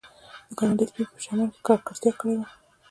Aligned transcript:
د 0.47 0.51
ګاونډي 0.57 0.85
سپي 0.89 1.03
په 1.11 1.17
چمن 1.25 1.47
کې 1.53 1.59
ککړتیا 1.67 2.11
کړې 2.19 2.33
وي 2.37 2.47